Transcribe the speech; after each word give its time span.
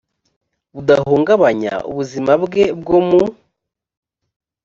budahungabanya 0.73 1.73
ubuzima 1.89 2.31
bwe 2.43 2.63
bwo 2.79 2.99
mu 3.07 3.21